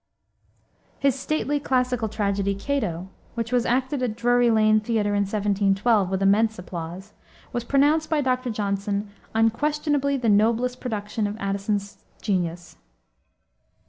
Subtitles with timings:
[0.97, 6.23] His stately, classical tragedy, Cato, which was acted at Drury Lane Theater in 1712, with
[6.23, 7.13] immense applause,
[7.53, 8.49] was pronounced by Dr.
[8.49, 12.77] Johnson "unquestionably the noblest production of Addison's genius."